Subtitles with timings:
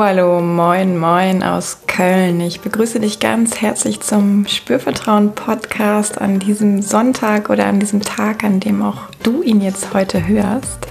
[0.00, 2.40] Hallo, moin, moin aus Köln.
[2.40, 8.44] Ich begrüße dich ganz herzlich zum Spürvertrauen Podcast an diesem Sonntag oder an diesem Tag,
[8.44, 10.86] an dem auch du ihn jetzt heute hörst.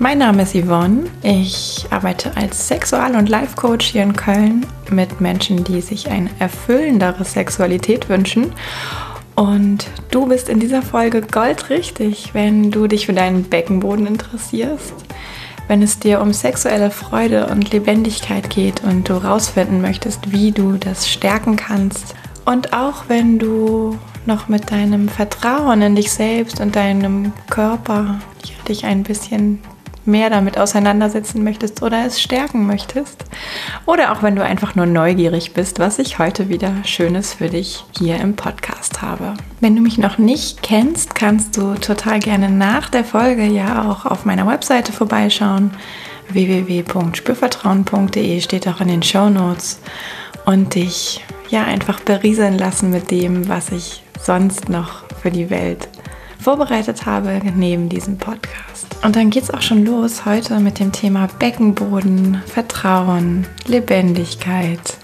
[0.00, 1.04] Mein Name ist Yvonne.
[1.22, 7.24] Ich arbeite als Sexual- und Life-Coach hier in Köln mit Menschen, die sich eine erfüllendere
[7.24, 8.52] Sexualität wünschen.
[9.36, 15.06] Und du bist in dieser Folge goldrichtig, wenn du dich für deinen Beckenboden interessierst
[15.68, 20.72] wenn es dir um sexuelle Freude und Lebendigkeit geht und du rausfinden möchtest, wie du
[20.72, 22.14] das stärken kannst.
[22.44, 28.20] Und auch wenn du noch mit deinem Vertrauen in dich selbst und deinem Körper
[28.68, 29.60] dich ein bisschen
[30.06, 33.24] mehr damit auseinandersetzen möchtest oder es stärken möchtest.
[33.84, 37.84] Oder auch wenn du einfach nur neugierig bist, was ich heute wieder Schönes für dich
[37.98, 39.34] hier im Podcast habe.
[39.60, 44.06] Wenn du mich noch nicht kennst, kannst du total gerne nach der Folge ja auch
[44.06, 45.72] auf meiner Webseite vorbeischauen.
[46.28, 49.80] www.spürvertrauen.de steht auch in den Show Notes
[50.44, 55.88] und dich ja einfach berieseln lassen mit dem, was ich sonst noch für die Welt
[56.40, 58.65] vorbereitet habe neben diesem Podcast.
[59.02, 64.98] Und dann geht es auch schon los heute mit dem Thema Beckenboden, Vertrauen, Lebendigkeit.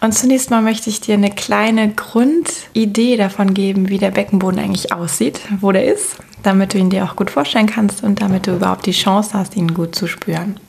[0.00, 4.92] Und zunächst mal möchte ich dir eine kleine Grundidee davon geben, wie der Beckenboden eigentlich
[4.92, 8.56] aussieht, wo der ist, damit du ihn dir auch gut vorstellen kannst und damit du
[8.56, 10.60] überhaupt die Chance hast, ihn gut zu spüren.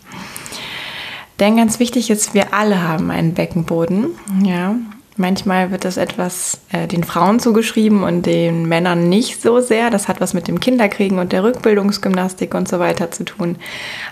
[1.39, 4.07] Denn ganz wichtig ist, wir alle haben einen Beckenboden.
[4.43, 4.75] Ja,
[5.17, 9.89] Manchmal wird das etwas äh, den Frauen zugeschrieben und den Männern nicht so sehr.
[9.89, 13.57] Das hat was mit dem Kinderkriegen und der Rückbildungsgymnastik und so weiter zu tun.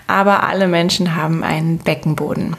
[0.08, 2.56] Aber alle Menschen haben einen Beckenboden.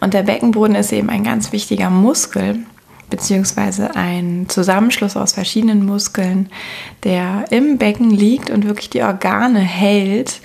[0.00, 2.58] Und der Beckenboden ist eben ein ganz wichtiger Muskel,
[3.10, 6.48] beziehungsweise ein Zusammenschluss aus verschiedenen Muskeln,
[7.04, 10.40] der im Becken liegt und wirklich die Organe hält,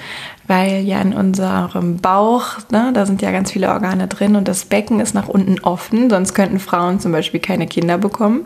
[0.48, 4.66] weil ja in unserem Bauch, ne, da sind ja ganz viele Organe drin und das
[4.66, 8.46] Becken ist nach unten offen, sonst könnten Frauen zum Beispiel keine Kinder bekommen.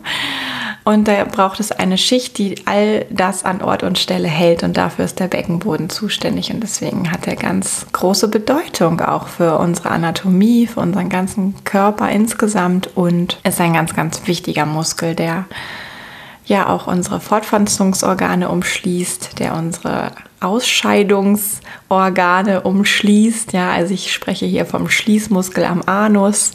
[0.84, 4.78] Und da braucht es eine Schicht, die all das an Ort und Stelle hält und
[4.78, 9.92] dafür ist der Beckenboden zuständig und deswegen hat er ganz große Bedeutung auch für unsere
[9.92, 15.46] Anatomie, für unseren ganzen Körper insgesamt und ist ein ganz, ganz wichtiger Muskel, der
[16.46, 23.54] ja auch unsere Fortpflanzungsorgane umschließt, der unsere Ausscheidungsorgane umschließt.
[23.54, 26.54] Ja, also ich spreche hier vom Schließmuskel am Anus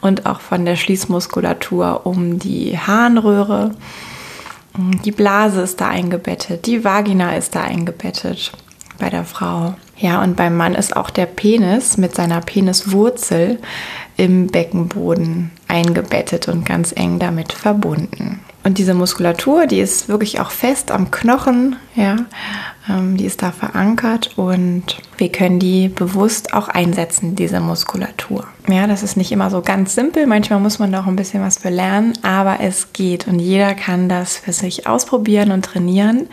[0.00, 3.72] und auch von der Schließmuskulatur um die Harnröhre.
[5.04, 8.52] Die Blase ist da eingebettet, die Vagina ist da eingebettet
[8.98, 9.74] bei der Frau.
[9.98, 13.58] Ja, und beim Mann ist auch der Penis mit seiner Peniswurzel
[14.18, 18.40] im Beckenboden eingebettet und ganz eng damit verbunden.
[18.66, 22.16] Und diese Muskulatur, die ist wirklich auch fest am Knochen, ja,
[22.90, 24.82] ähm, die ist da verankert und
[25.18, 28.44] wir können die bewusst auch einsetzen, diese Muskulatur.
[28.66, 31.44] Ja, das ist nicht immer so ganz simpel, manchmal muss man da auch ein bisschen
[31.44, 33.28] was für lernen, aber es geht.
[33.28, 36.26] Und jeder kann das für sich ausprobieren und trainieren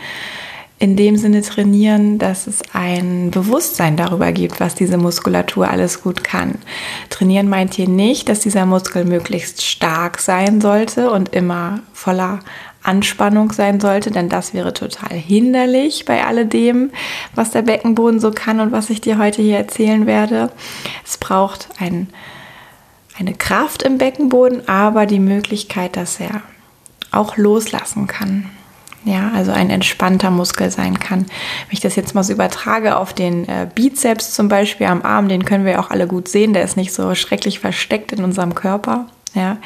[0.84, 6.22] in dem Sinne trainieren, dass es ein Bewusstsein darüber gibt, was diese Muskulatur alles gut
[6.22, 6.56] kann.
[7.08, 12.40] Trainieren meint hier nicht, dass dieser Muskel möglichst stark sein sollte und immer voller
[12.82, 16.90] Anspannung sein sollte, denn das wäre total hinderlich bei alledem,
[17.34, 20.50] was der Beckenboden so kann und was ich dir heute hier erzählen werde.
[21.02, 22.08] Es braucht ein,
[23.18, 26.42] eine Kraft im Beckenboden, aber die Möglichkeit, dass er
[27.10, 28.50] auch loslassen kann
[29.04, 31.20] ja, also ein entspannter Muskel sein kann.
[31.20, 35.28] Wenn ich das jetzt mal so übertrage auf den äh, Bizeps zum Beispiel am Arm,
[35.28, 38.54] den können wir auch alle gut sehen, der ist nicht so schrecklich versteckt in unserem
[38.54, 39.06] Körper.
[39.34, 39.58] Ja,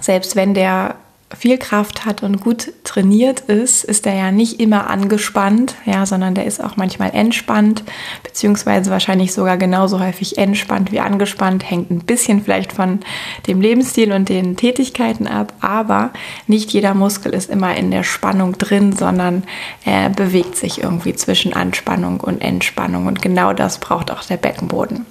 [0.00, 0.94] selbst wenn der
[1.36, 6.34] viel Kraft hat und gut trainiert ist, ist er ja nicht immer angespannt, ja, sondern
[6.34, 7.84] der ist auch manchmal entspannt,
[8.24, 13.00] beziehungsweise wahrscheinlich sogar genauso häufig entspannt wie angespannt, hängt ein bisschen vielleicht von
[13.46, 16.10] dem Lebensstil und den Tätigkeiten ab, aber
[16.48, 19.44] nicht jeder Muskel ist immer in der Spannung drin, sondern
[19.84, 25.06] er bewegt sich irgendwie zwischen Anspannung und Entspannung und genau das braucht auch der Beckenboden.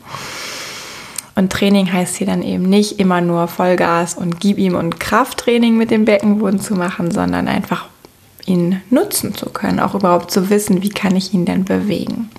[1.39, 5.77] Und Training heißt hier dann eben nicht immer nur Vollgas und gib ihm und Krafttraining
[5.77, 7.86] mit dem Beckenboden zu machen, sondern einfach
[8.45, 12.30] ihn nutzen zu können, auch überhaupt zu wissen, wie kann ich ihn denn bewegen.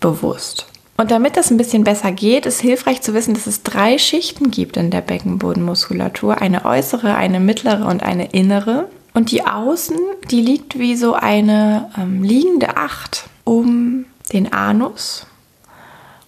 [0.00, 0.66] Bewusst.
[0.96, 4.50] Und damit das ein bisschen besser geht, ist hilfreich zu wissen, dass es drei Schichten
[4.50, 6.40] gibt in der Beckenbodenmuskulatur.
[6.40, 8.88] Eine äußere, eine mittlere und eine innere.
[9.12, 9.98] Und die Außen,
[10.30, 15.26] die liegt wie so eine ähm, liegende Acht um den Anus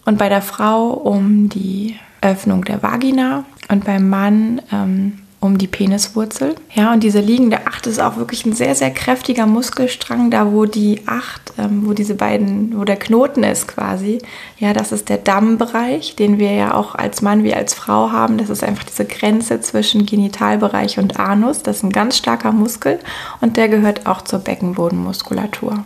[0.05, 5.67] und bei der Frau um die Öffnung der Vagina und beim Mann ähm, um die
[5.67, 6.55] Peniswurzel.
[6.73, 10.65] Ja, und diese liegende Acht ist auch wirklich ein sehr, sehr kräftiger Muskelstrang, da wo
[10.65, 14.19] die Acht, ähm, wo diese beiden, wo der Knoten ist quasi.
[14.59, 18.39] Ja, das ist der Dammbereich, den wir ja auch als Mann wie als Frau haben.
[18.39, 21.63] Das ist einfach diese Grenze zwischen Genitalbereich und Anus.
[21.63, 22.99] Das ist ein ganz starker Muskel
[23.43, 25.85] und der gehört auch zur Beckenbodenmuskulatur.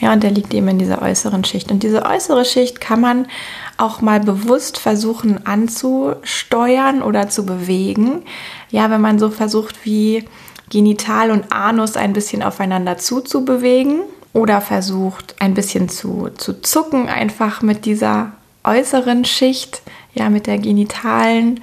[0.00, 1.72] Ja, und der liegt eben in dieser äußeren Schicht.
[1.72, 3.26] Und diese äußere Schicht kann man
[3.76, 8.22] auch mal bewusst versuchen anzusteuern oder zu bewegen.
[8.70, 10.24] Ja, wenn man so versucht, wie
[10.70, 14.00] Genital und Anus ein bisschen aufeinander zuzubewegen
[14.32, 18.32] oder versucht, ein bisschen zu, zu zucken, einfach mit dieser
[18.64, 19.82] äußeren Schicht,
[20.14, 21.60] ja, mit der genitalen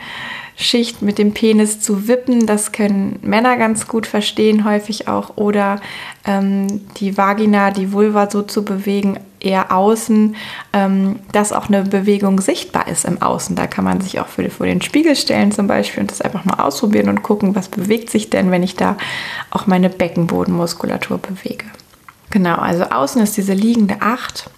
[0.57, 2.45] Schicht mit dem Penis zu wippen.
[2.45, 5.35] Das können Männer ganz gut verstehen, häufig auch.
[5.35, 5.81] Oder
[6.27, 10.35] die Vagina, die Vulva so zu bewegen, eher außen,
[10.73, 13.55] ähm, dass auch eine Bewegung sichtbar ist im Außen.
[13.55, 16.43] Da kann man sich auch für, vor den Spiegel stellen zum Beispiel und das einfach
[16.43, 18.97] mal ausprobieren und gucken, was bewegt sich denn, wenn ich da
[19.51, 21.65] auch meine Beckenbodenmuskulatur bewege.
[22.31, 24.49] Genau, also außen ist diese liegende Acht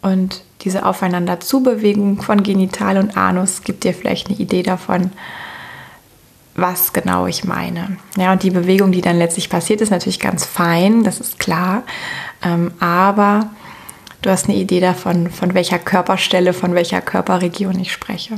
[0.00, 5.10] und diese Aufeinander-Zubewegung von Genital und Anus gibt dir vielleicht eine Idee davon,
[6.54, 7.96] was genau ich meine.
[8.16, 11.82] Ja, und die Bewegung, die dann letztlich passiert, ist natürlich ganz fein, das ist klar.
[12.42, 13.50] Ähm, aber
[14.22, 18.36] du hast eine Idee davon, von welcher Körperstelle, von welcher Körperregion ich spreche.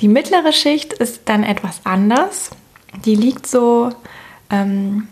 [0.00, 2.50] Die mittlere Schicht ist dann etwas anders.
[3.04, 3.90] Die liegt so,
[4.50, 5.08] ähm,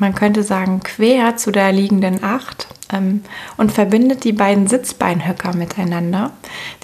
[0.00, 3.22] man könnte sagen, quer zu der liegenden Acht ähm,
[3.56, 6.32] und verbindet die beiden Sitzbeinhöcker miteinander.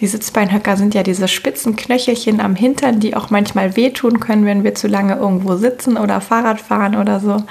[0.01, 4.65] Die Sitzbeinhöcker sind ja diese spitzen Knöchelchen am Hintern, die auch manchmal wehtun können, wenn
[4.65, 7.43] wir zu lange irgendwo sitzen oder Fahrrad fahren oder so.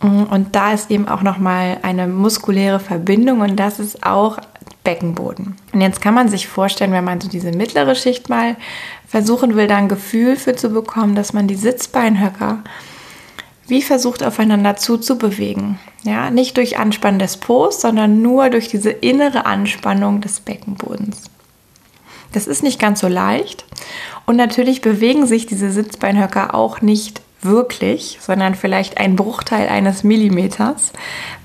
[0.00, 4.38] Mm, und da ist eben auch nochmal eine muskuläre Verbindung und das ist auch
[4.82, 5.56] Beckenboden.
[5.72, 8.56] Und jetzt kann man sich vorstellen, wenn man so diese mittlere Schicht mal
[9.06, 12.58] versuchen will, da ein Gefühl für zu bekommen, dass man die Sitzbeinhöcker
[13.66, 15.78] wie versucht aufeinander zuzubewegen.
[16.02, 21.22] Ja, nicht durch Anspannen des Po, sondern nur durch diese innere Anspannung des Beckenbodens.
[22.32, 23.64] Das ist nicht ganz so leicht
[24.26, 30.92] und natürlich bewegen sich diese Sitzbeinhöcker auch nicht wirklich, sondern vielleicht ein Bruchteil eines Millimeters,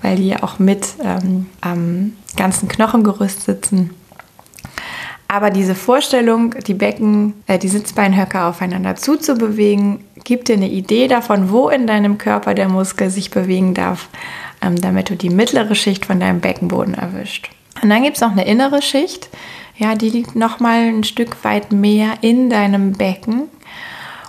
[0.01, 3.91] weil die ja auch mit ähm, am ganzen Knochengerüst sitzen.
[5.31, 11.51] Aber diese Vorstellung, die Becken, äh, die Sitzbeinhöcker aufeinander zuzubewegen, gibt dir eine Idee davon,
[11.51, 14.09] wo in deinem Körper der Muskel sich bewegen darf,
[14.59, 17.51] ähm, damit du die mittlere Schicht von deinem Beckenboden erwischt.
[17.83, 19.29] Und dann gibt es noch eine innere Schicht,
[19.77, 23.43] ja, die liegt nochmal ein Stück weit mehr in deinem Becken.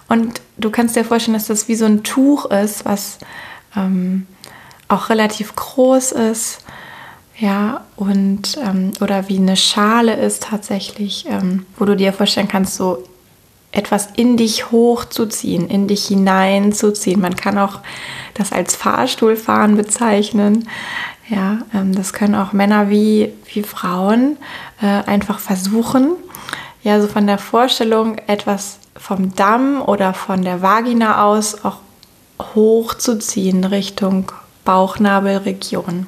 [0.06, 3.18] Und du kannst dir vorstellen, dass das wie so ein Tuch ist, was
[3.74, 4.26] ähm,
[4.88, 6.62] auch relativ groß ist
[7.40, 12.76] ja, und ähm, oder wie eine Schale ist tatsächlich, ähm, wo du dir vorstellen kannst,
[12.76, 13.02] so
[13.72, 17.18] etwas in dich hochzuziehen, in dich hineinzuziehen.
[17.18, 17.78] Man kann auch
[18.34, 20.68] das als Fahrstuhlfahren bezeichnen.
[21.30, 24.36] Ja, ähm, das können auch Männer wie, wie Frauen
[24.82, 26.12] äh, einfach versuchen.
[26.82, 31.78] Ja, so von der Vorstellung, etwas vom Damm oder von der Vagina aus auch
[32.54, 34.30] hochzuziehen Richtung
[34.66, 36.06] Bauchnabelregion.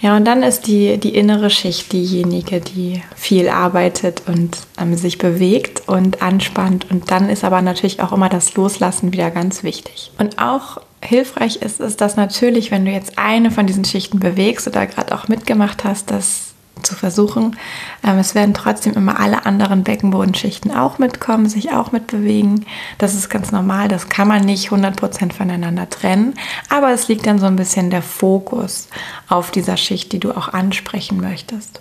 [0.00, 5.18] Ja, und dann ist die, die innere Schicht diejenige, die viel arbeitet und ähm, sich
[5.18, 6.86] bewegt und anspannt.
[6.90, 10.12] Und dann ist aber natürlich auch immer das Loslassen wieder ganz wichtig.
[10.18, 14.66] Und auch hilfreich ist es, dass natürlich, wenn du jetzt eine von diesen Schichten bewegst
[14.68, 16.47] oder gerade auch mitgemacht hast, dass
[16.82, 17.56] zu versuchen.
[18.04, 22.66] Ähm, es werden trotzdem immer alle anderen Beckenbodenschichten auch mitkommen, sich auch mitbewegen.
[22.98, 26.34] Das ist ganz normal, das kann man nicht 100% voneinander trennen,
[26.68, 28.88] aber es liegt dann so ein bisschen der Fokus
[29.28, 31.80] auf dieser Schicht, die du auch ansprechen möchtest.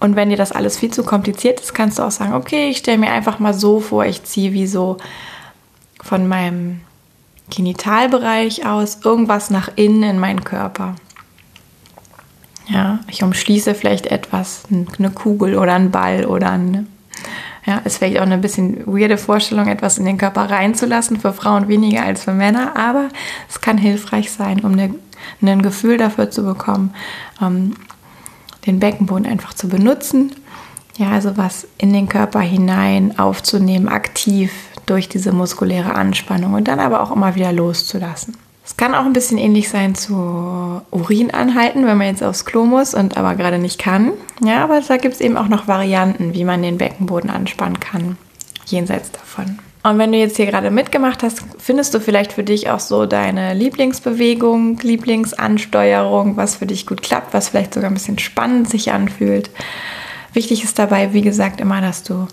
[0.00, 2.78] Und wenn dir das alles viel zu kompliziert ist, kannst du auch sagen, okay, ich
[2.78, 4.98] stelle mir einfach mal so vor, ich ziehe wie so
[6.00, 6.80] von meinem
[7.50, 10.94] Genitalbereich aus irgendwas nach innen in meinen Körper.
[12.68, 16.86] Ja, ich umschließe vielleicht etwas, eine Kugel oder einen Ball oder ein,
[17.64, 21.68] ja, ist vielleicht auch eine bisschen weirde Vorstellung, etwas in den Körper reinzulassen, für Frauen
[21.68, 23.08] weniger als für Männer, aber
[23.48, 24.94] es kann hilfreich sein, um eine,
[25.40, 26.94] ein Gefühl dafür zu bekommen,
[27.40, 27.74] um
[28.66, 30.32] den Beckenboden einfach zu benutzen.
[30.98, 34.52] Ja, also was in den Körper hinein aufzunehmen, aktiv
[34.84, 38.36] durch diese muskuläre Anspannung und dann aber auch immer wieder loszulassen.
[38.68, 42.66] Es kann auch ein bisschen ähnlich sein zu Urin anhalten, wenn man jetzt aufs Klo
[42.66, 44.12] muss und aber gerade nicht kann.
[44.44, 48.18] Ja, aber da gibt es eben auch noch Varianten, wie man den Beckenboden anspannen kann,
[48.66, 49.58] jenseits davon.
[49.84, 53.06] Und wenn du jetzt hier gerade mitgemacht hast, findest du vielleicht für dich auch so
[53.06, 58.92] deine Lieblingsbewegung, Lieblingsansteuerung, was für dich gut klappt, was vielleicht sogar ein bisschen spannend sich
[58.92, 59.48] anfühlt.
[60.34, 62.28] Wichtig ist dabei, wie gesagt, immer, dass du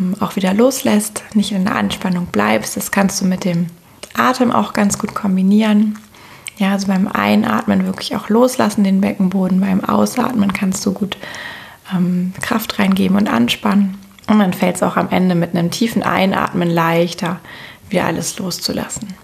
[0.00, 2.76] ähm, auch wieder loslässt, nicht in der Anspannung bleibst.
[2.76, 3.68] Das kannst du mit dem
[4.14, 5.98] Atem auch ganz gut kombinieren.
[6.56, 11.16] Ja, also beim Einatmen wirklich auch loslassen den Beckenboden, beim Ausatmen kannst du gut
[11.92, 13.98] ähm, Kraft reingeben und anspannen.
[14.28, 17.40] Und dann fällt es auch am Ende mit einem tiefen Einatmen leichter,
[17.90, 19.14] wieder alles loszulassen.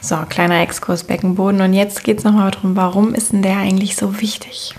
[0.00, 1.60] So, kleiner Exkurs Beckenboden.
[1.60, 4.74] Und jetzt geht es nochmal darum, warum ist denn der eigentlich so wichtig?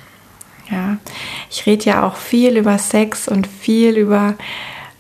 [0.72, 0.98] Ja,
[1.50, 4.36] ich rede ja auch viel über Sex und viel über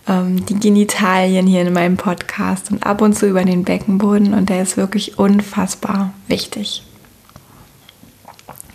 [0.07, 4.49] ähm, die Genitalien hier in meinem Podcast und ab und zu über den Beckenboden und
[4.49, 6.83] der ist wirklich unfassbar wichtig.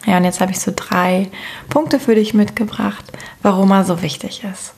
[0.07, 1.29] Ja, und jetzt habe ich so drei
[1.69, 3.05] Punkte für dich mitgebracht,
[3.43, 4.73] warum er so wichtig ist.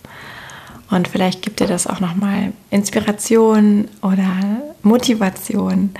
[0.90, 4.26] Und vielleicht gibt dir das auch nochmal Inspiration oder
[4.82, 5.90] Motivation,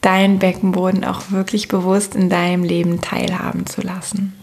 [0.00, 4.35] deinen Beckenboden auch wirklich bewusst in deinem Leben teilhaben zu lassen.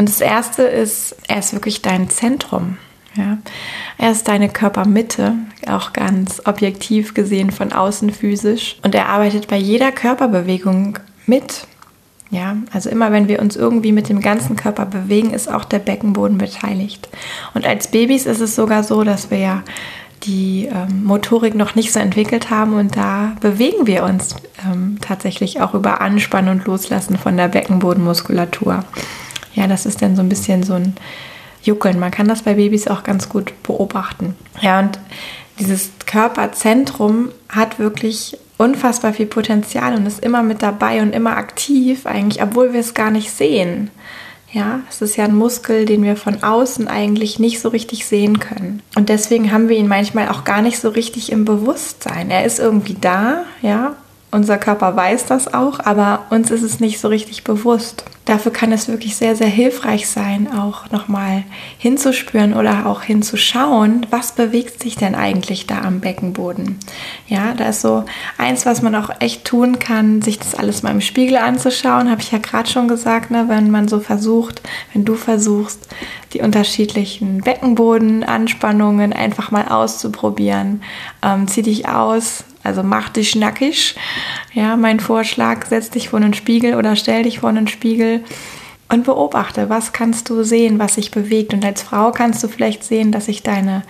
[0.00, 2.78] Und das erste ist, er ist wirklich dein Zentrum.
[3.16, 3.36] Ja.
[3.98, 5.34] Er ist deine Körpermitte,
[5.68, 8.78] auch ganz objektiv gesehen von außen physisch.
[8.82, 11.66] Und er arbeitet bei jeder Körperbewegung mit.
[12.30, 15.80] Ja, also immer wenn wir uns irgendwie mit dem ganzen Körper bewegen, ist auch der
[15.80, 17.10] Beckenboden beteiligt.
[17.52, 19.62] Und als Babys ist es sogar so, dass wir ja
[20.22, 24.34] die ähm, Motorik noch nicht so entwickelt haben und da bewegen wir uns
[24.66, 28.82] ähm, tatsächlich auch über Anspannen und Loslassen von der Beckenbodenmuskulatur.
[29.54, 30.94] Ja, das ist dann so ein bisschen so ein
[31.62, 31.98] Juckeln.
[31.98, 34.34] Man kann das bei Babys auch ganz gut beobachten.
[34.60, 34.98] Ja, und
[35.58, 42.06] dieses Körperzentrum hat wirklich unfassbar viel Potenzial und ist immer mit dabei und immer aktiv,
[42.06, 43.90] eigentlich, obwohl wir es gar nicht sehen.
[44.52, 48.40] Ja, es ist ja ein Muskel, den wir von außen eigentlich nicht so richtig sehen
[48.40, 48.82] können.
[48.96, 52.30] Und deswegen haben wir ihn manchmal auch gar nicht so richtig im Bewusstsein.
[52.30, 53.94] Er ist irgendwie da, ja,
[54.30, 58.04] unser Körper weiß das auch, aber uns ist es nicht so richtig bewusst.
[58.26, 61.42] Dafür kann es wirklich sehr, sehr hilfreich sein, auch nochmal
[61.78, 66.78] hinzuspüren oder auch hinzuschauen, was bewegt sich denn eigentlich da am Beckenboden.
[67.26, 68.04] Ja, da ist so
[68.38, 72.20] eins, was man auch echt tun kann, sich das alles mal im Spiegel anzuschauen, habe
[72.20, 75.88] ich ja gerade schon gesagt, ne, wenn man so versucht, wenn du versuchst,
[76.32, 80.82] die unterschiedlichen Beckenbodenanspannungen einfach mal auszuprobieren.
[81.22, 83.96] Ähm, zieh dich aus, also mach dich nackig.
[84.52, 88.22] Ja, mein Vorschlag, setz dich vor einen Spiegel oder stell dich vor einen Spiegel
[88.88, 91.54] und beobachte, was kannst du sehen, was sich bewegt.
[91.54, 93.82] Und als Frau kannst du vielleicht sehen, dass sich deine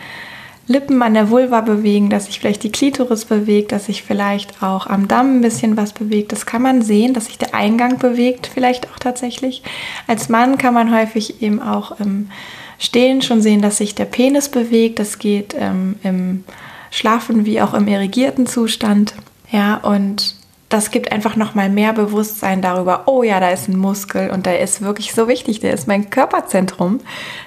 [0.66, 4.86] Lippen an der Vulva bewegen, dass sich vielleicht die Klitoris bewegt, dass sich vielleicht auch
[4.86, 6.30] am Damm ein bisschen was bewegt.
[6.30, 9.64] Das kann man sehen, dass sich der Eingang bewegt, vielleicht auch tatsächlich.
[10.06, 12.30] Als Mann kann man häufig eben auch im
[12.78, 15.00] Stehen schon sehen, dass sich der Penis bewegt.
[15.00, 16.44] Das geht ähm, im
[16.90, 19.14] Schlafen wie auch im irrigierten Zustand.
[19.50, 20.34] Ja, und
[20.70, 24.46] das gibt einfach noch mal mehr Bewusstsein darüber, oh ja, da ist ein Muskel und
[24.46, 27.00] der ist wirklich so wichtig, der ist mein Körperzentrum.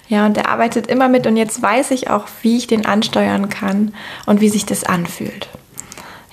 [0.10, 3.50] Ja, und der arbeitet immer mit und jetzt weiß ich auch, wie ich den ansteuern
[3.50, 3.94] kann
[4.26, 5.48] und wie sich das anfühlt.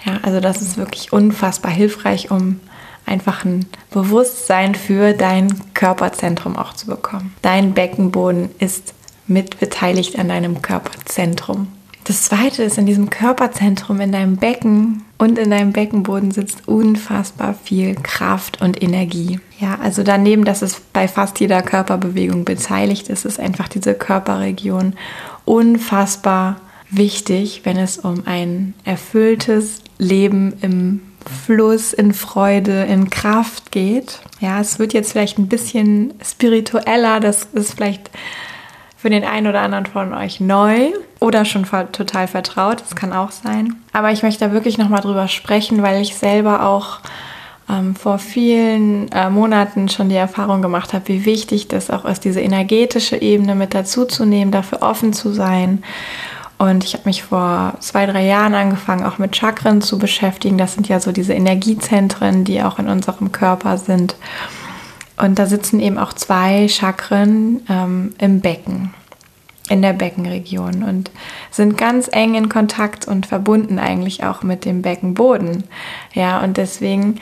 [0.05, 2.59] Ja, also das ist wirklich unfassbar hilfreich, um
[3.07, 7.35] einfach ein Bewusstsein für dein Körperzentrum auch zu bekommen.
[7.43, 8.95] Dein Beckenboden ist
[9.29, 11.69] mit beteiligt an deinem Körperzentrum.
[12.11, 17.55] Das zweite ist, in diesem Körperzentrum, in deinem Becken und in deinem Beckenboden sitzt unfassbar
[17.55, 19.38] viel Kraft und Energie.
[19.61, 24.95] Ja, also daneben, dass es bei fast jeder Körperbewegung beteiligt ist, ist einfach diese Körperregion
[25.45, 26.57] unfassbar
[26.90, 31.02] wichtig, wenn es um ein erfülltes Leben im
[31.47, 34.19] Fluss, in Freude, in Kraft geht.
[34.40, 38.11] Ja, es wird jetzt vielleicht ein bisschen spiritueller, das ist vielleicht
[39.00, 40.90] für den einen oder anderen von euch neu
[41.21, 42.83] oder schon total vertraut.
[42.83, 43.76] Das kann auch sein.
[43.95, 46.99] Aber ich möchte da wirklich nochmal drüber sprechen, weil ich selber auch
[47.71, 52.26] ähm, vor vielen äh, Monaten schon die Erfahrung gemacht habe, wie wichtig das auch ist,
[52.26, 55.83] diese energetische Ebene mit dazuzunehmen, dafür offen zu sein.
[56.59, 60.59] Und ich habe mich vor zwei, drei Jahren angefangen, auch mit Chakren zu beschäftigen.
[60.59, 64.14] Das sind ja so diese Energiezentren, die auch in unserem Körper sind.
[65.20, 68.94] Und da sitzen eben auch zwei Chakren ähm, im Becken,
[69.68, 71.10] in der Beckenregion und
[71.50, 75.64] sind ganz eng in Kontakt und verbunden eigentlich auch mit dem Beckenboden.
[76.14, 77.20] Ja, und deswegen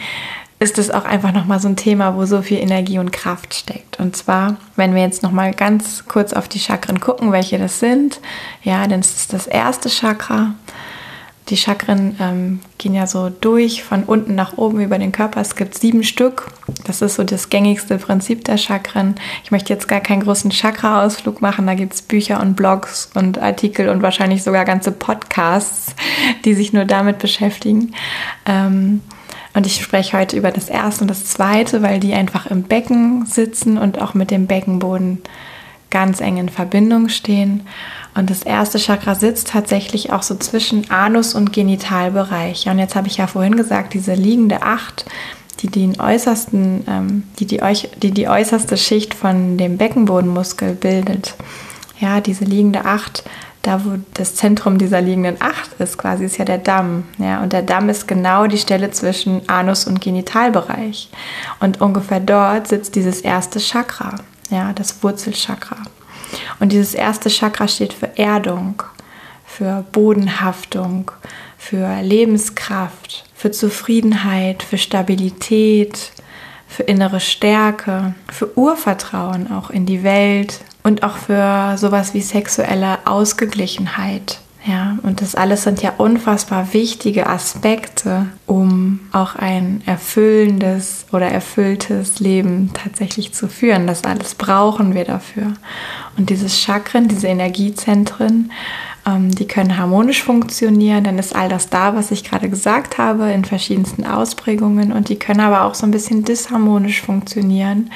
[0.60, 4.00] ist es auch einfach nochmal so ein Thema, wo so viel Energie und Kraft steckt.
[4.00, 8.20] Und zwar, wenn wir jetzt nochmal ganz kurz auf die Chakren gucken, welche das sind,
[8.62, 10.54] ja, dann ist das erste Chakra.
[11.48, 15.40] Die Chakren ähm, gehen ja so durch von unten nach oben über den Körper.
[15.40, 16.48] Es gibt sieben Stück.
[16.84, 19.14] Das ist so das gängigste Prinzip der Chakren.
[19.44, 21.66] Ich möchte jetzt gar keinen großen Chakra-Ausflug machen.
[21.66, 25.94] Da gibt es Bücher und Blogs und Artikel und wahrscheinlich sogar ganze Podcasts,
[26.44, 27.94] die sich nur damit beschäftigen.
[28.44, 29.00] Ähm,
[29.54, 33.26] Und ich spreche heute über das erste und das zweite, weil die einfach im Becken
[33.26, 35.22] sitzen und auch mit dem Beckenboden
[35.90, 37.62] ganz eng in Verbindung stehen.
[38.18, 42.68] Und das erste Chakra sitzt tatsächlich auch so zwischen Anus und Genitalbereich.
[42.68, 45.04] Und jetzt habe ich ja vorhin gesagt, diese liegende Acht,
[45.60, 47.60] die den äußersten, ähm, die, die,
[48.02, 51.36] die die äußerste Schicht von dem Beckenbodenmuskel bildet.
[52.00, 53.22] Ja, diese liegende Acht
[53.62, 57.04] da wo das Zentrum dieser liegenden Acht ist, quasi ist ja der Damm.
[57.18, 61.10] Ja, und der Damm ist genau die Stelle zwischen Anus und Genitalbereich.
[61.60, 64.14] Und ungefähr dort sitzt dieses erste Chakra,
[64.48, 65.76] ja, das Wurzelchakra.
[66.60, 68.82] Und dieses erste Chakra steht für Erdung,
[69.44, 71.10] für Bodenhaftung,
[71.56, 76.12] für Lebenskraft, für Zufriedenheit, für Stabilität,
[76.66, 82.98] für innere Stärke, für Urvertrauen auch in die Welt, und auch für sowas wie sexuelle
[83.04, 84.40] Ausgeglichenheit.
[84.66, 92.18] Ja, und das alles sind ja unfassbar wichtige Aspekte, um auch ein erfüllendes oder erfülltes
[92.18, 93.86] Leben tatsächlich zu führen.
[93.86, 95.54] Das alles brauchen wir dafür.
[96.16, 98.50] Und dieses Chakren, diese Energiezentren,
[99.16, 103.44] die können harmonisch funktionieren, dann ist all das da, was ich gerade gesagt habe, in
[103.44, 107.90] verschiedensten Ausprägungen und die können aber auch so ein bisschen disharmonisch funktionieren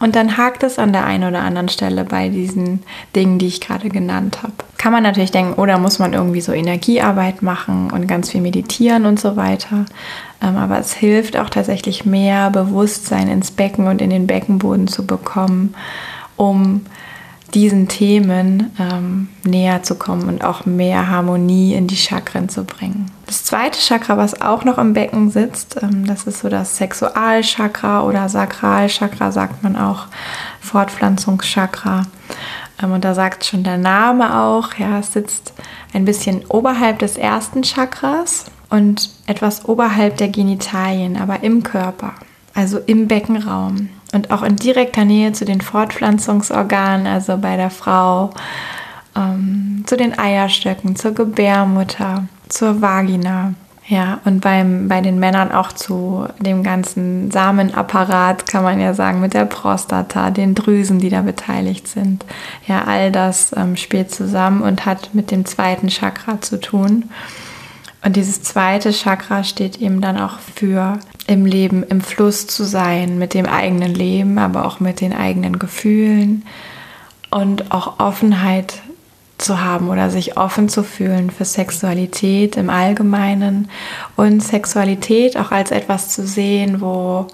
[0.00, 2.82] und dann hakt es an der einen oder anderen Stelle bei diesen
[3.14, 4.52] Dingen, die ich gerade genannt habe.
[4.78, 9.06] Kann man natürlich denken, oder muss man irgendwie so Energiearbeit machen und ganz viel meditieren
[9.06, 9.86] und so weiter.
[10.40, 15.04] Ähm, aber es hilft auch tatsächlich mehr Bewusstsein ins Becken und in den Beckenboden zu
[15.04, 15.74] bekommen,
[16.36, 16.82] um
[17.54, 23.10] diesen Themen ähm, näher zu kommen und auch mehr Harmonie in die Chakren zu bringen.
[23.26, 28.02] Das zweite Chakra, was auch noch im Becken sitzt, ähm, das ist so das Sexualchakra
[28.02, 30.06] oder Sakralchakra, sagt man auch,
[30.60, 32.02] Fortpflanzungschakra.
[32.82, 35.54] Ähm, und da sagt schon der Name auch, ja, es sitzt
[35.94, 42.12] ein bisschen oberhalb des ersten Chakras und etwas oberhalb der Genitalien, aber im Körper,
[42.52, 48.30] also im Beckenraum und auch in direkter Nähe zu den Fortpflanzungsorganen, also bei der Frau,
[49.14, 53.54] ähm, zu den Eierstöcken, zur Gebärmutter, zur Vagina.
[53.86, 59.20] Ja, und beim, bei den Männern auch zu dem ganzen Samenapparat, kann man ja sagen,
[59.20, 62.24] mit der Prostata, den Drüsen, die da beteiligt sind.
[62.66, 67.04] Ja, all das ähm, spielt zusammen und hat mit dem zweiten Chakra zu tun.
[68.04, 73.18] Und dieses zweite Chakra steht eben dann auch für im Leben im Fluss zu sein
[73.18, 76.44] mit dem eigenen Leben, aber auch mit den eigenen Gefühlen
[77.30, 78.80] und auch Offenheit
[79.36, 83.70] zu haben oder sich offen zu fühlen für Sexualität im Allgemeinen
[84.16, 87.26] und Sexualität auch als etwas zu sehen, wo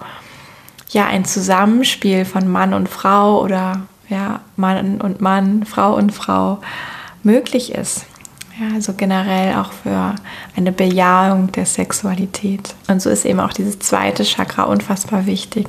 [0.89, 6.59] ja ein Zusammenspiel von Mann und Frau oder ja Mann und Mann, Frau und Frau
[7.23, 8.05] möglich ist.
[8.59, 10.15] Ja, also generell auch für
[10.55, 12.73] eine Bejahung der Sexualität.
[12.87, 15.67] Und so ist eben auch dieses zweite Chakra unfassbar wichtig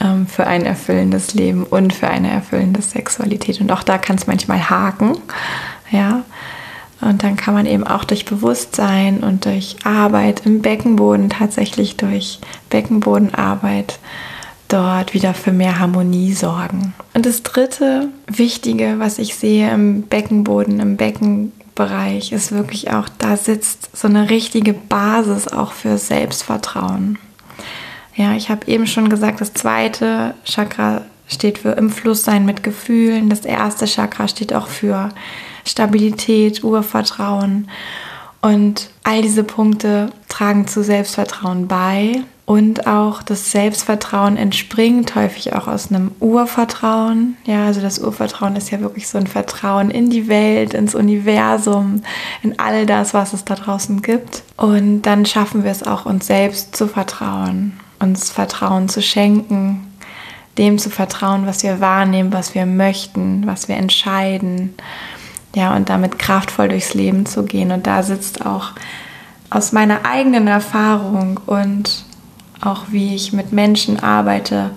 [0.00, 3.60] ähm, für ein erfüllendes Leben und für eine erfüllende Sexualität.
[3.60, 5.18] Und auch da kann es manchmal haken.
[5.90, 6.22] Ja.
[7.02, 12.38] Und dann kann man eben auch durch Bewusstsein und durch Arbeit im Beckenboden, tatsächlich durch
[12.70, 13.98] Beckenbodenarbeit,
[14.68, 16.94] dort wieder für mehr Harmonie sorgen.
[17.12, 21.52] Und das dritte Wichtige, was ich sehe im Beckenboden, im Becken,
[21.82, 27.18] Bereich ist wirklich auch, da sitzt so eine richtige Basis auch für Selbstvertrauen.
[28.14, 32.62] Ja, ich habe eben schon gesagt, das zweite Chakra steht für im Fluss sein mit
[32.62, 33.30] Gefühlen.
[33.30, 35.08] Das erste Chakra steht auch für
[35.66, 37.68] Stabilität, Urvertrauen.
[38.42, 42.20] Und all diese Punkte tragen zu Selbstvertrauen bei.
[42.52, 47.38] Und auch das Selbstvertrauen entspringt häufig auch aus einem Urvertrauen.
[47.46, 52.02] Ja, also das Urvertrauen ist ja wirklich so ein Vertrauen in die Welt, ins Universum,
[52.42, 54.42] in all das, was es da draußen gibt.
[54.58, 59.90] Und dann schaffen wir es auch, uns selbst zu vertrauen, uns Vertrauen zu schenken,
[60.58, 64.74] dem zu vertrauen, was wir wahrnehmen, was wir möchten, was wir entscheiden.
[65.54, 67.72] Ja, und damit kraftvoll durchs Leben zu gehen.
[67.72, 68.72] Und da sitzt auch
[69.48, 72.04] aus meiner eigenen Erfahrung und
[72.62, 74.70] auch wie ich mit Menschen arbeite,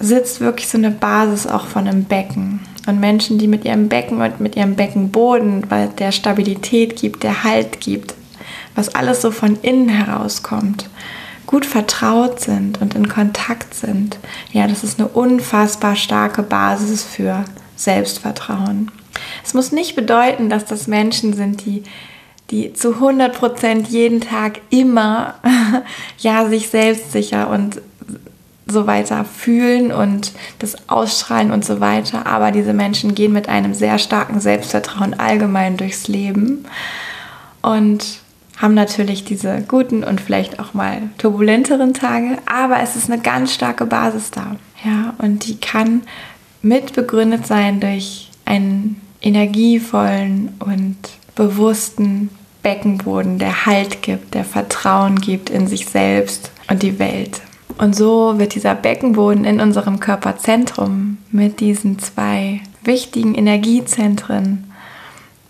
[0.00, 2.60] sitzt wirklich so eine Basis auch von einem Becken.
[2.86, 7.44] Und Menschen, die mit ihrem Becken und mit ihrem Beckenboden, weil der Stabilität gibt, der
[7.44, 8.14] Halt gibt,
[8.74, 10.88] was alles so von innen herauskommt,
[11.46, 14.18] gut vertraut sind und in Kontakt sind,
[14.52, 17.44] ja, das ist eine unfassbar starke Basis für
[17.76, 18.90] Selbstvertrauen.
[19.44, 21.82] Es muss nicht bedeuten, dass das Menschen sind, die
[22.50, 25.34] die zu 100 Prozent jeden Tag immer
[26.18, 27.80] ja sich selbstsicher und
[28.70, 32.26] so weiter fühlen und das ausstrahlen und so weiter.
[32.26, 36.66] Aber diese Menschen gehen mit einem sehr starken Selbstvertrauen allgemein durchs Leben
[37.62, 38.20] und
[38.58, 43.54] haben natürlich diese guten und vielleicht auch mal turbulenteren Tage, aber es ist eine ganz
[43.54, 44.56] starke Basis da.
[44.84, 46.02] Ja, und die kann
[46.60, 50.96] mit begründet sein durch einen energievollen und
[51.38, 52.30] bewussten
[52.64, 57.40] Beckenboden, der Halt gibt, der Vertrauen gibt in sich selbst und die Welt.
[57.78, 64.72] Und so wird dieser Beckenboden in unserem Körperzentrum mit diesen zwei wichtigen Energiezentren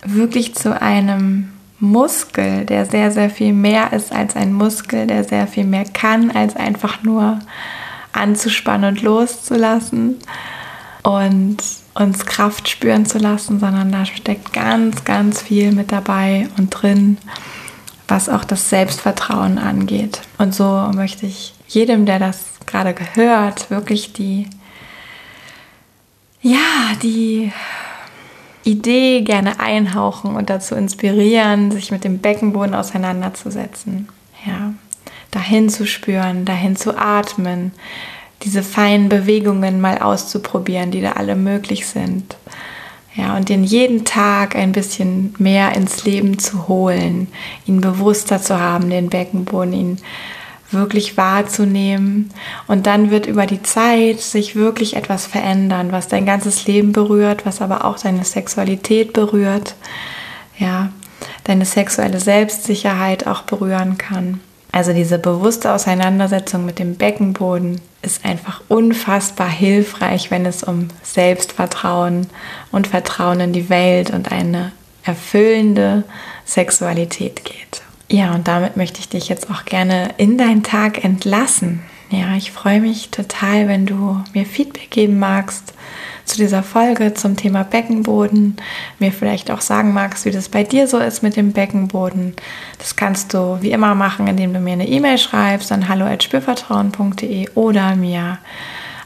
[0.05, 1.49] wirklich zu einem
[1.79, 6.29] Muskel, der sehr, sehr viel mehr ist als ein Muskel, der sehr viel mehr kann,
[6.29, 7.39] als einfach nur
[8.13, 10.17] anzuspannen und loszulassen
[11.01, 11.57] und
[11.99, 17.17] uns Kraft spüren zu lassen, sondern da steckt ganz, ganz viel mit dabei und drin,
[18.07, 20.21] was auch das Selbstvertrauen angeht.
[20.37, 24.47] Und so möchte ich jedem, der das gerade gehört, wirklich die,
[26.41, 26.57] ja,
[27.03, 27.51] die
[28.63, 34.07] Idee gerne einhauchen und dazu inspirieren, sich mit dem Beckenboden auseinanderzusetzen.
[34.45, 34.73] Ja,
[35.31, 37.73] dahin zu spüren, dahin zu atmen,
[38.43, 42.37] diese feinen Bewegungen mal auszuprobieren, die da alle möglich sind.
[43.15, 47.27] Ja, und den jeden Tag ein bisschen mehr ins Leben zu holen,
[47.65, 49.97] ihn bewusster zu haben, den Beckenboden, ihn
[50.71, 52.29] wirklich wahrzunehmen.
[52.67, 57.45] Und dann wird über die Zeit sich wirklich etwas verändern, was dein ganzes Leben berührt,
[57.45, 59.75] was aber auch deine Sexualität berührt.
[60.57, 60.89] Ja,
[61.45, 64.39] deine sexuelle Selbstsicherheit auch berühren kann.
[64.71, 72.27] Also diese bewusste Auseinandersetzung mit dem Beckenboden ist einfach unfassbar hilfreich, wenn es um Selbstvertrauen
[72.71, 74.71] und Vertrauen in die Welt und eine
[75.03, 76.03] erfüllende
[76.45, 77.81] Sexualität geht.
[78.11, 81.81] Ja, und damit möchte ich dich jetzt auch gerne in deinen Tag entlassen.
[82.09, 85.73] Ja, ich freue mich total, wenn du mir Feedback geben magst
[86.29, 88.57] zu dieser Folge zum Thema Beckenboden,
[88.99, 92.33] mir vielleicht auch sagen magst, wie das bei dir so ist mit dem Beckenboden.
[92.77, 97.95] Das kannst du wie immer machen, indem du mir eine E-Mail schreibst an hallo@spürvertrauen.de oder
[97.95, 98.37] mir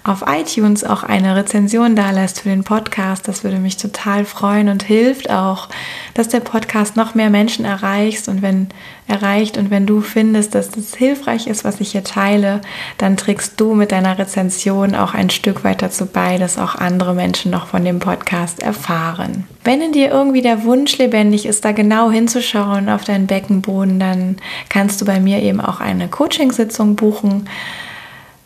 [0.04, 3.28] auf iTunes auch eine Rezension da lässt für den Podcast.
[3.28, 5.70] Das würde mich total freuen und hilft auch,
[6.14, 8.68] dass der Podcast noch mehr Menschen erreicht und wenn
[9.08, 12.62] erreicht und wenn du findest, dass das hilfreich ist, was ich hier teile,
[12.98, 17.14] dann trägst du mit deiner Rezension auch ein Stück weit dazu bei, dass auch andere
[17.14, 19.46] Menschen noch von dem Podcast erfahren.
[19.64, 24.38] Wenn in dir irgendwie der Wunsch lebendig ist, da genau hinzuschauen auf deinen Beckenboden, dann
[24.70, 27.50] kannst du bei mir eben auch eine Coachingsitzung buchen.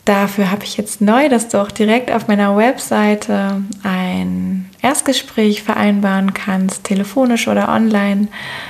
[0.07, 6.33] Dafür habe ich jetzt neu, dass du auch direkt auf meiner Webseite ein Erstgespräch vereinbaren
[6.33, 8.29] kannst, telefonisch oder online.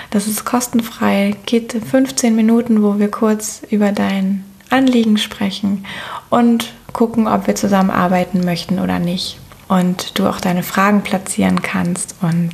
[0.10, 5.86] Das ist kostenfrei, geht 15 Minuten, wo wir kurz über dein Anliegen sprechen
[6.32, 9.38] und gucken, ob wir zusammenarbeiten möchten oder nicht.
[9.67, 12.54] Und du auch deine Fragen platzieren kannst und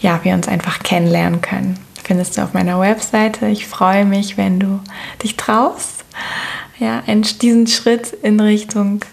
[0.00, 1.78] ja, wir uns einfach kennenlernen können.
[2.04, 3.46] Findest du auf meiner Webseite.
[3.46, 4.80] Ich freue mich, wenn du
[5.22, 6.02] dich traust
[6.78, 9.04] ja, diesen Schritt in Richtung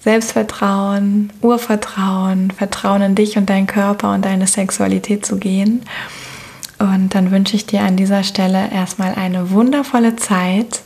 [0.00, 5.82] Selbstvertrauen, Urvertrauen, Vertrauen in dich und deinen Körper und deine Sexualität zu gehen.
[6.78, 10.82] Und dann wünsche ich dir an dieser Stelle erstmal eine wundervolle Zeit,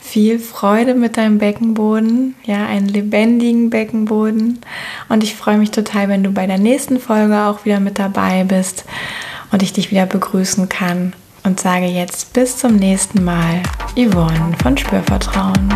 [0.00, 4.60] viel Freude mit deinem Beckenboden, ja, einen lebendigen Beckenboden.
[5.08, 8.42] Und ich freue mich total, wenn du bei der nächsten Folge auch wieder mit dabei
[8.44, 8.84] bist
[9.52, 11.12] und ich dich wieder begrüßen kann
[11.46, 13.62] und sage jetzt bis zum nächsten Mal,
[13.94, 15.72] Yvonne von Spürvertrauen.